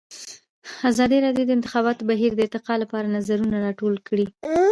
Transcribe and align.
ازادي 0.89 1.17
راډیو 1.25 1.45
د 1.47 1.49
د 1.49 1.55
انتخاباتو 1.57 2.07
بهیر 2.09 2.31
د 2.35 2.39
ارتقا 2.45 2.73
لپاره 2.83 3.13
نظرونه 3.17 3.55
راټول 3.65 3.95
کړي. 4.07 4.27